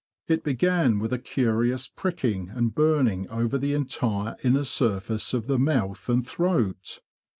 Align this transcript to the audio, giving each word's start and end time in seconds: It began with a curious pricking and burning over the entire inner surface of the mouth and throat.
It 0.27 0.43
began 0.43 0.97
with 0.97 1.13
a 1.13 1.19
curious 1.19 1.87
pricking 1.87 2.49
and 2.49 2.73
burning 2.73 3.29
over 3.29 3.59
the 3.59 3.75
entire 3.75 4.35
inner 4.43 4.63
surface 4.63 5.31
of 5.31 5.45
the 5.45 5.59
mouth 5.59 6.09
and 6.09 6.27
throat. 6.27 7.01